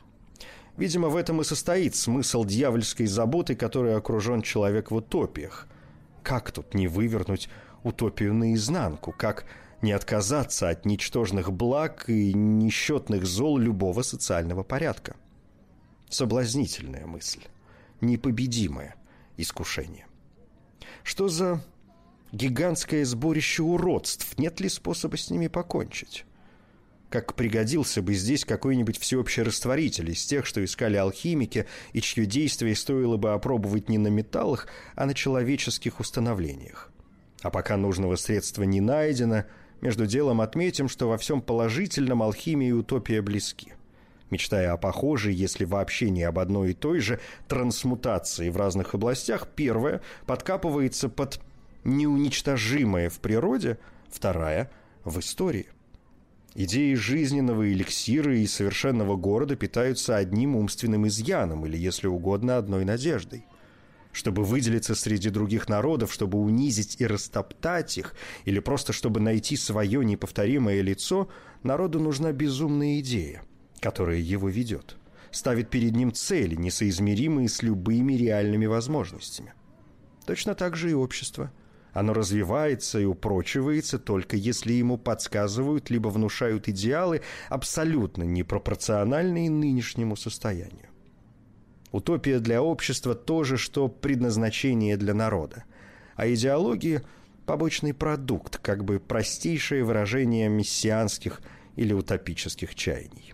[0.77, 5.67] Видимо, в этом и состоит смысл дьявольской заботы, которой окружен человек в утопиях.
[6.23, 7.49] Как тут не вывернуть
[7.83, 9.15] утопию наизнанку?
[9.17, 9.47] Как
[9.81, 15.17] не отказаться от ничтожных благ и несчетных зол любого социального порядка?
[16.09, 17.43] Соблазнительная мысль
[18.01, 18.95] непобедимое
[19.37, 20.07] искушение.
[21.03, 21.65] Что за
[22.33, 24.39] гигантское сборище уродств?
[24.39, 26.25] Нет ли способа с ними покончить?
[27.09, 32.75] Как пригодился бы здесь какой-нибудь всеобщий растворитель из тех, что искали алхимики, и чье действие
[32.75, 34.67] стоило бы опробовать не на металлах,
[34.97, 36.91] а на человеческих установлениях.
[37.43, 39.45] А пока нужного средства не найдено,
[39.81, 43.75] между делом отметим, что во всем положительном алхимия и утопия близки–
[44.31, 49.47] Мечтая о похожей, если вообще не об одной и той же, трансмутации в разных областях,
[49.55, 51.41] первая подкапывается под
[51.85, 53.79] неуничтожимое в природе,
[54.11, 54.71] вторая–
[55.05, 55.67] в истории.
[56.57, 63.45] Идеи жизненного эликсира и совершенного города питаются одним умственным изъяном, или, если угодно, одной надеждой.
[64.11, 68.15] Чтобы выделиться среди других народов, чтобы унизить и растоптать их,
[68.47, 71.29] или просто чтобы найти свое неповторимое лицо,
[71.63, 73.43] народу нужна безумная идея–
[73.81, 74.97] которое его ведет,
[75.31, 79.55] ставит перед ним цели, несоизмеримые с любыми реальными возможностями.
[80.27, 81.53] Точно так же и общество.
[81.93, 90.89] Оно развивается и упрочивается только если ему подсказывают либо внушают идеалы, абсолютно непропорциональные нынешнему состоянию.
[91.93, 95.65] Утопия для общества то же, что предназначение для народа,
[96.17, 97.03] а идеология–
[97.47, 101.41] побочный продукт, как бы простейшее выражение мессианских
[101.77, 103.33] или утопических чаяний.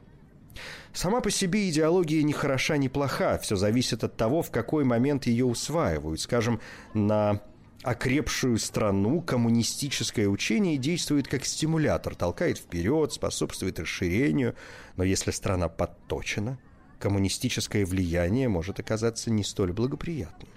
[0.92, 3.38] Сама по себе идеология ни хороша, ни плоха.
[3.38, 6.20] Все зависит от того, в какой момент ее усваивают.
[6.20, 6.60] Скажем,
[6.92, 7.40] на
[7.82, 14.54] окрепшую страну коммунистическое учение действует как стимулятор, толкает вперед, способствует расширению.
[14.96, 16.58] Но если страна подточена,
[16.98, 20.50] коммунистическое влияние может оказаться не столь благоприятным.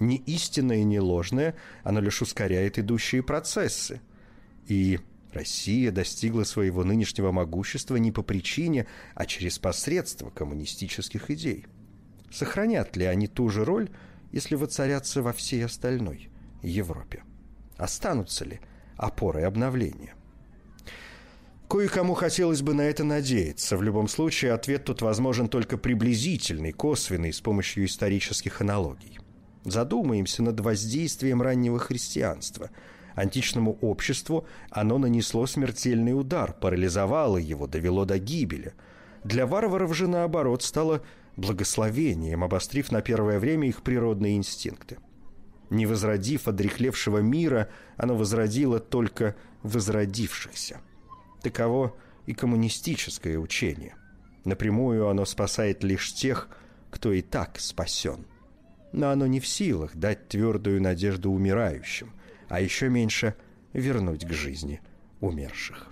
[0.00, 4.00] Не истинное, не ложное, оно лишь ускоряет идущие процессы.
[4.66, 5.00] И
[5.32, 11.66] Россия достигла своего нынешнего могущества не по причине, а через посредство коммунистических идей.
[12.30, 13.90] Сохранят ли они ту же роль,
[14.30, 16.28] если воцарятся во всей остальной
[16.62, 17.22] Европе?
[17.78, 18.60] Останутся ли
[18.96, 20.14] опорой обновления?
[21.68, 23.78] Кое-кому хотелось бы на это надеяться.
[23.78, 29.18] В любом случае, ответ тут возможен только приблизительный, косвенный, с помощью исторических аналогий.
[29.64, 32.70] Задумаемся над воздействием раннего христианства–
[33.14, 38.72] Античному обществу оно нанесло смертельный удар, парализовало его, довело до гибели.
[39.24, 41.02] Для варваров же, наоборот, стало
[41.36, 44.98] благословением, обострив на первое время их природные инстинкты.
[45.70, 50.80] Не возродив одрехлевшего мира, оно возродило только возродившихся.
[51.40, 51.94] Таково
[52.26, 53.94] и коммунистическое учение.
[54.44, 56.48] Напрямую оно спасает лишь тех,
[56.90, 58.26] кто и так спасен.
[58.92, 62.12] Но оно не в силах дать твердую надежду умирающим–
[62.52, 63.34] а еще меньше
[63.72, 64.82] вернуть к жизни
[65.20, 65.86] умерших.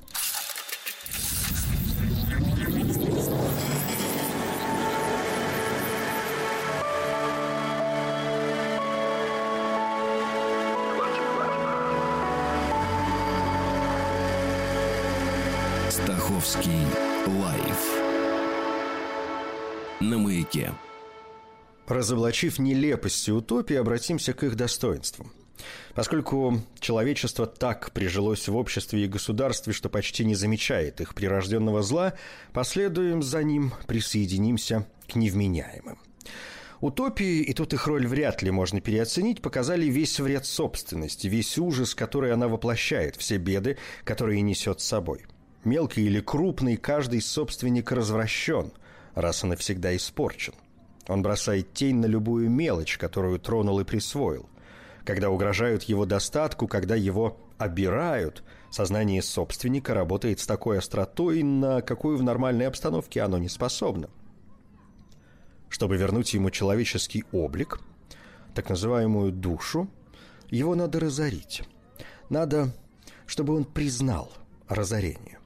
[15.88, 16.84] Стаховский
[17.26, 17.86] лайф
[20.00, 20.74] на маяке.
[21.86, 25.32] Разоблачив нелепости утопии, обратимся к их достоинствам.
[25.94, 32.14] Поскольку человечество так прижилось в обществе и государстве, что почти не замечает их прирожденного зла,
[32.52, 35.98] последуем за ним, присоединимся к невменяемым.
[36.80, 41.94] Утопии, и тут их роль вряд ли можно переоценить, показали весь вред собственности, весь ужас,
[41.94, 45.26] который она воплощает, все беды, которые несет с собой.
[45.62, 48.72] Мелкий или крупный, каждый собственник развращен,
[49.14, 50.54] раз он навсегда испорчен.
[51.06, 54.48] Он бросает тень на любую мелочь, которую тронул и присвоил–
[55.04, 62.16] когда угрожают его достатку, когда его обирают, сознание собственника работает с такой остротой, на какую
[62.16, 64.08] в нормальной обстановке оно не способно.
[65.68, 67.80] Чтобы вернуть ему человеческий облик,
[68.54, 69.88] так называемую душу,
[70.48, 71.62] его надо разорить.
[72.28, 72.72] Надо,
[73.26, 74.32] чтобы он признал
[74.68, 75.39] разорение.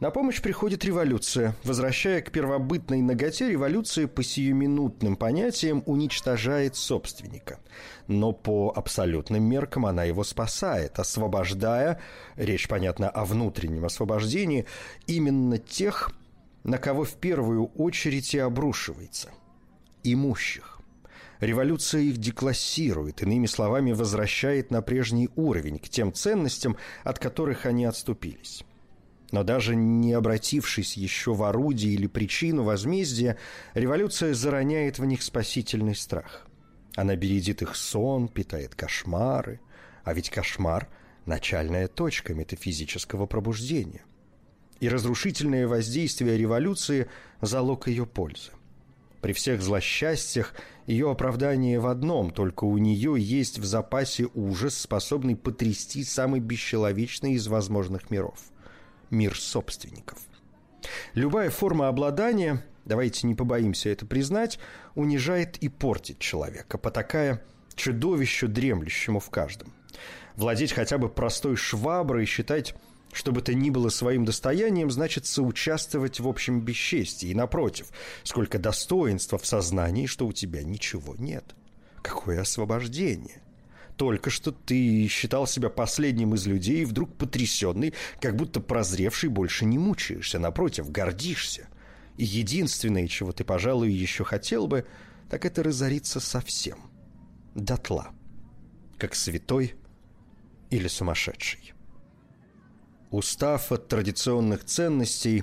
[0.00, 1.54] На помощь приходит революция.
[1.64, 7.58] Возвращая к первобытной ноготе, революция по сиюминутным понятиям уничтожает собственника.
[8.06, 12.00] Но по абсолютным меркам она его спасает, освобождая,
[12.36, 14.66] речь, понятно, о внутреннем освобождении,
[15.06, 16.12] именно тех,
[16.64, 19.30] на кого в первую очередь и обрушивается–
[20.02, 20.78] имущих.
[21.40, 27.84] Революция их деклассирует, иными словами, возвращает на прежний уровень, к тем ценностям, от которых они
[27.84, 28.64] отступились.
[29.30, 33.36] Но даже не обратившись еще в орудие или причину возмездия,
[33.74, 36.46] революция зароняет в них спасительный страх.
[36.96, 39.60] Она бередит их сон, питает кошмары.
[40.04, 40.88] А ведь кошмар–
[41.26, 44.02] начальная точка метафизического пробуждения.
[44.80, 47.08] И разрушительное воздействие революции–
[47.42, 48.52] залог ее пользы.
[49.20, 50.54] При всех злосчастьях
[50.86, 57.32] ее оправдание в одном, только у нее есть в запасе ужас, способный потрясти самый бесчеловечный
[57.32, 58.38] из возможных миров–
[59.10, 60.18] мир собственников.
[61.14, 64.58] Любая форма обладания, давайте не побоимся это признать,
[64.94, 67.42] унижает и портит человека, потакая
[67.74, 69.72] чудовищу, дремлющему в каждом.
[70.36, 72.74] Владеть хотя бы простой шваброй и считать
[73.12, 77.28] что бы то ни было своим достоянием, значит соучаствовать в общем бесчестии.
[77.28, 77.88] И напротив,
[78.22, 81.54] сколько достоинства в сознании, что у тебя ничего нет.
[82.02, 83.42] Какое освобождение!
[83.98, 89.64] Только что ты считал себя последним из людей, и вдруг потрясенный, как будто прозревший, больше
[89.64, 91.66] не мучаешься, напротив, гордишься.
[92.16, 94.86] И единственное, чего ты, пожалуй, еще хотел бы,
[95.28, 96.78] так это разориться совсем.
[97.56, 98.10] Дотла.
[98.98, 99.74] Как святой
[100.70, 101.72] или сумасшедший.
[103.10, 105.42] Устав от традиционных ценностей,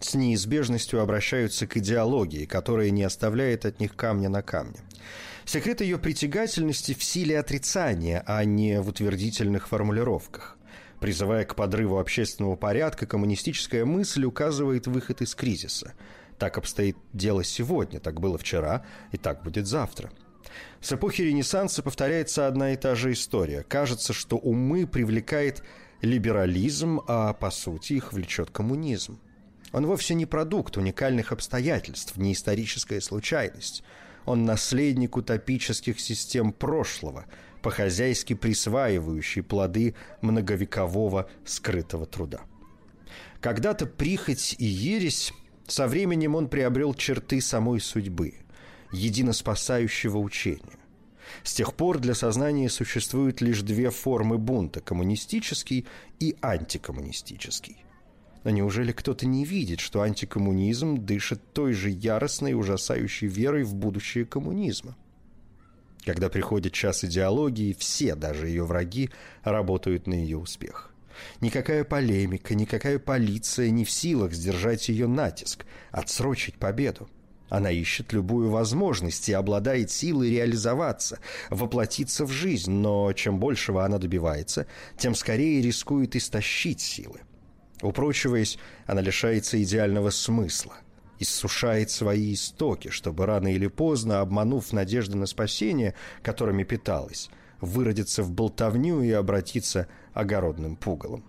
[0.00, 4.80] с неизбежностью обращаются к идеологии, которая не оставляет от них камня на камне.
[5.46, 10.58] Секрет ее притягательности в силе отрицания, а не в утвердительных формулировках.
[10.98, 15.92] Призывая к подрыву общественного порядка, коммунистическая мысль указывает выход из кризиса.
[16.36, 20.10] Так обстоит дело сегодня, так было вчера и так будет завтра.
[20.80, 23.62] С эпохи Ренессанса повторяется одна и та же история.
[23.62, 25.62] Кажется, что умы привлекает
[26.02, 29.20] либерализм, а по сути их влечет коммунизм.
[29.72, 33.84] Он вовсе не продукт уникальных обстоятельств, не историческая случайность–
[34.26, 37.24] он наследник утопических систем прошлого,
[37.62, 42.42] по-хозяйски присваивающий плоды многовекового скрытого труда.
[43.40, 45.32] Когда-то прихоть и ересь,
[45.66, 48.34] со временем он приобрел черты самой судьбы,
[48.92, 50.78] единоспасающего учения.
[51.42, 55.86] С тех пор для сознания существуют лишь две формы бунта– коммунистический
[56.20, 57.85] и антикоммунистический.
[58.46, 63.74] Но неужели кто-то не видит, что антикоммунизм дышит той же яростной и ужасающей верой в
[63.74, 64.96] будущее коммунизма?
[66.04, 69.10] Когда приходит час идеологии, все, даже ее враги,
[69.42, 70.92] работают на ее успех.
[71.40, 77.08] Никакая полемика, никакая полиция не в силах сдержать ее натиск, отсрочить победу.
[77.48, 81.18] Она ищет любую возможность и обладает силой реализоваться,
[81.50, 87.25] воплотиться в жизнь, но чем большего она добивается, тем скорее рискует истощить силы.
[87.82, 90.74] Упрочиваясь, она лишается идеального смысла,
[91.18, 98.30] иссушает свои истоки, чтобы рано или поздно, обманув надежды на спасение, которыми питалась, выродиться в
[98.30, 101.24] болтовню и обратиться огородным пугалом.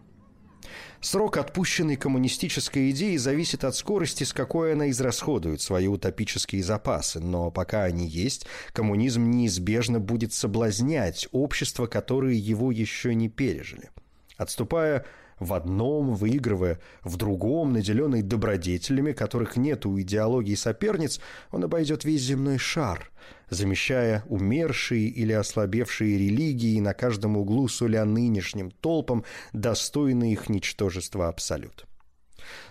[1.00, 7.52] Срок, отпущенный коммунистической идеей, зависит от скорости, с какой она израсходует свои утопические запасы, но
[7.52, 13.92] пока они есть, коммунизм неизбежно будет соблазнять общества, которые его еще не пережили.
[14.38, 15.06] Отступая
[15.40, 21.20] в одном, выигрывая в другом, наделенный добродетелями, которых нет у идеологии соперниц,
[21.52, 23.12] он обойдет весь земной шар,
[23.50, 29.24] замещая умершие или ослабевшие религии на каждом углу суля нынешним толпам,
[29.54, 31.86] достойные их ничтожества абсолют.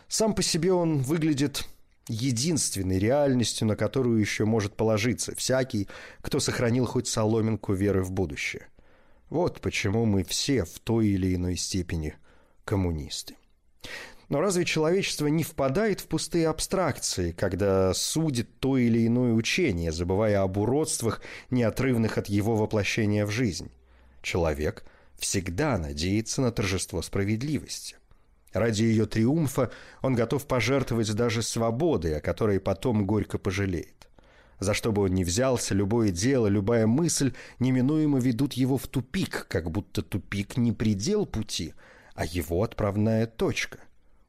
[0.09, 1.65] Сам по себе он выглядит
[2.09, 5.89] единственной реальностью, на которую еще может положиться всякий,
[6.21, 8.69] кто сохранил хоть соломинку веры в будущее.
[9.29, 12.15] Вот почему мы все в той или иной степени
[12.67, 13.37] коммунисты.
[14.29, 20.43] Но разве человечество не впадает в пустые абстракции, когда судит то или иное учение, забывая
[20.43, 23.71] об уродствах, неотрывных от его воплощения в жизнь?
[24.23, 24.85] Человек
[25.17, 27.97] всегда надеется на торжество справедливости.
[28.53, 29.71] Ради ее триумфа
[30.03, 34.09] он готов пожертвовать даже свободой, о которой потом горько пожалеет.
[34.59, 39.47] За что бы он ни взялся, любое дело, любая мысль неминуемо ведут его в тупик,
[39.49, 41.75] как будто тупик не предел пути–
[42.17, 43.79] а его отправная точка,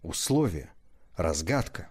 [0.03, 0.69] условие,
[1.15, 1.89] разгадка.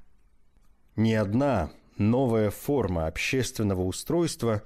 [0.94, 4.62] Ни одна новая форма общественного устройства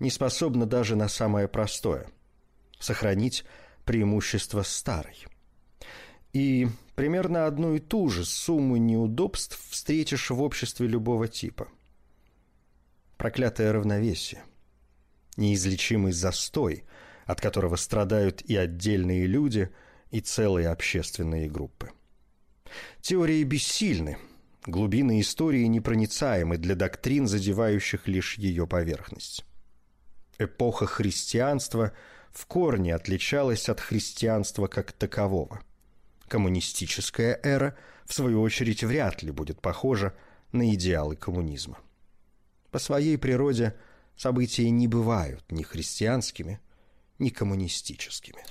[0.00, 2.08] не способна даже на самое простое–
[2.80, 3.44] сохранить
[3.84, 5.26] преимущество старой.
[6.32, 6.66] И
[6.96, 11.68] примерно одну и ту же сумму неудобств встретишь в обществе любого типа.
[13.16, 14.42] Проклятое равновесие,
[15.36, 16.82] неизлечимый застой,
[17.26, 19.72] от которого страдают и отдельные люди–
[20.14, 21.90] и целые общественные группы.
[23.00, 24.16] Теории бессильны,
[24.64, 29.44] глубины истории непроницаемы для доктрин, задевающих лишь ее поверхность.
[30.38, 31.92] Эпоха христианства
[32.30, 35.60] в корне отличалась от христианства как такового.
[36.28, 40.14] Коммунистическая эра, в свою очередь, вряд ли будет похожа
[40.52, 41.80] на идеалы коммунизма.
[42.70, 43.74] По своей природе
[44.16, 46.60] события не бывают ни христианскими,
[47.18, 48.44] ни коммунистическими.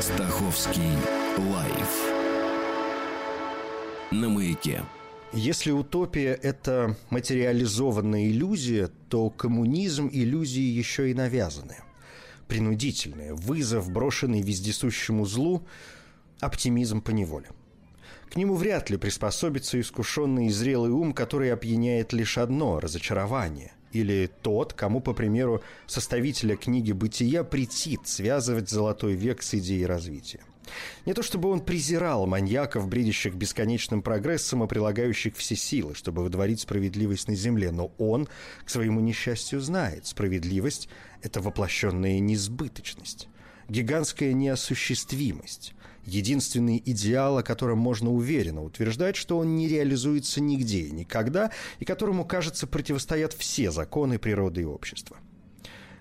[0.00, 0.82] Стаховский
[1.38, 2.12] лайф
[4.10, 4.82] на маяке.
[5.32, 11.82] Если утопия– это материализованная иллюзия, то коммунизм– иллюзии еще и навязанные
[12.52, 15.66] принудительное, вызов, брошенный вездесущему злу,
[16.38, 17.48] оптимизм по неволе.
[18.30, 23.72] К нему вряд ли приспособится искушенный и зрелый ум, который опьяняет лишь одно– разочарование.
[23.92, 30.40] Или тот, кому, по примеру составителя книги «Бытия», претит связывать золотой век с идеей развития.
[31.06, 36.60] Не то чтобы он презирал маньяков, бредящих бесконечным прогрессом и прилагающих все силы, чтобы выдворить
[36.60, 38.28] справедливость на земле, но он,
[38.64, 40.88] к своему несчастью, знает, справедливость–
[41.22, 43.28] это воплощенная несбыточность,
[43.68, 50.92] гигантская неосуществимость, единственный идеал, о котором можно уверенно утверждать, что он не реализуется нигде и
[50.92, 55.16] никогда, и которому, кажется, противостоят все законы природы и общества–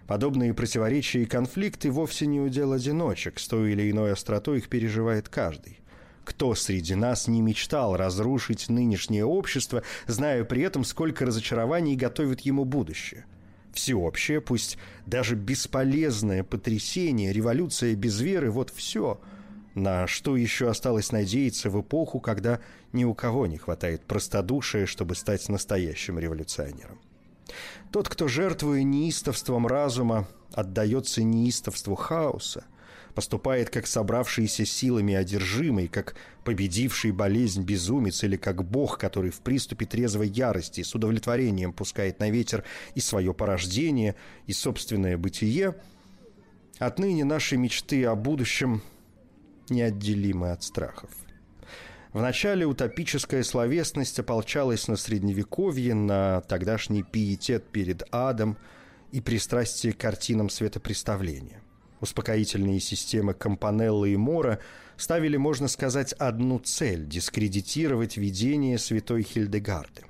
[0.08, 5.30] Подобные противоречия и конфликты вовсе не удел одиночек, с той или иной остротой их переживает
[5.30, 5.80] каждый.
[6.26, 12.66] Кто среди нас не мечтал разрушить нынешнее общество, зная при этом, сколько разочарований готовит ему
[12.66, 13.26] будущее?
[13.74, 19.20] Всеобщее, пусть даже бесполезное потрясение, революция без веры– вот все,
[19.76, 22.60] на что еще осталось надеяться в эпоху, когда
[22.92, 27.00] ни у кого не хватает простодушия, чтобы стать настоящим революционером.
[27.92, 32.66] Тот, кто, жертвуя неистовством разума, отдается неистовству хаоса,
[33.14, 39.86] поступает как собравшийся силами одержимый, как победивший болезнь безумец или как бог, который в приступе
[39.86, 42.64] трезвой ярости с удовлетворением пускает на ветер
[42.96, 44.16] и свое порождение,
[44.48, 45.76] и собственное бытие,
[46.80, 48.82] отныне наши мечты о будущем
[49.70, 51.10] неотделимы от страхов.
[52.14, 58.58] Вначале утопическая словесность ополчалась на средневековье, на тогдашний пиетет перед адом
[59.12, 61.62] и пристрастие к картинам светопреставления.
[62.02, 64.60] Успокоительные системы Компанелла и Мора
[64.98, 70.02] ставили, можно сказать, одну цель– дискредитировать видение святой Хильдегарды.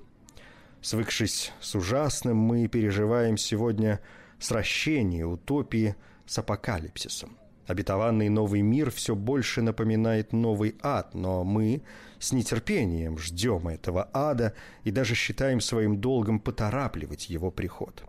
[0.81, 3.99] Свыкшись с ужасным, мы переживаем сегодня
[4.39, 5.95] сращение утопии
[6.25, 7.37] с апокалипсисом.
[7.67, 11.83] Обетованный новый мир все больше напоминает новый ад, но мы
[12.19, 14.53] с нетерпением ждем этого ада
[14.83, 18.03] и даже считаем своим долгом поторапливать его приход.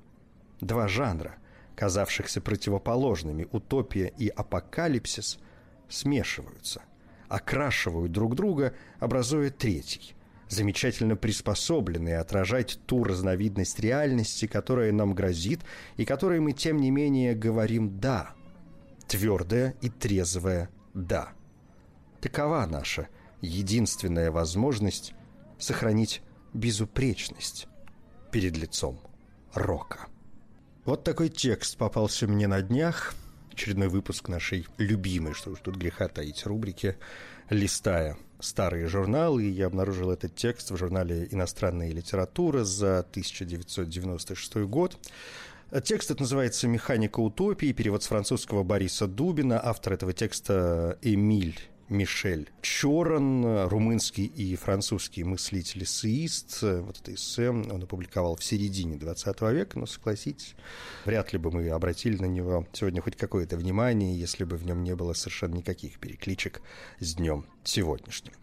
[0.61, 1.37] Два жанра,
[1.77, 5.39] казавшихся противоположными, утопия и апокалипсис,
[5.89, 6.83] смешиваются,
[7.29, 10.15] окрашивают друг друга, образуя третий,
[10.49, 15.61] замечательно приспособленный отражать ту разновидность реальности, которая нам грозит
[15.97, 18.35] и которой мы, тем не менее, говорим «да»,
[19.07, 21.33] твердое и трезвое «да».
[22.21, 23.09] Такова наша
[23.41, 25.15] единственная возможность
[25.59, 26.23] сохранить
[26.53, 27.67] безупречность
[28.31, 29.01] перед лицом
[29.55, 30.07] рока.
[30.85, 33.15] Вот такой текст попался мне на днях.
[33.53, 36.97] Очередной выпуск нашей любимой, что уж тут греха таить, рубрики
[37.51, 39.45] «Листая старые журналы».
[39.45, 44.99] И я обнаружил этот текст в журнале «Иностранная литература» за 1996 год.
[45.81, 51.59] Текст этот называется «Механика утопии», перевод с французского Бориса Дубина, автор этого текста Эмиль
[51.89, 56.61] Мишель Чоран, румынский и французский мыслитель-эссеист.
[56.61, 60.57] Вот это эссе он опубликовал в середине 20 века, но, согласитесь,
[61.07, 64.85] вряд ли бы мы обратили на него сегодня хоть какое-то внимание, если бы в нем
[64.85, 66.61] не было совершенно никаких перекличек
[67.01, 68.35] с днем сегодняшним.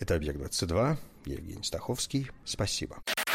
[0.00, 2.30] Это «Объект-22», я Евгений Стаховский.
[2.44, 2.98] Спасибо.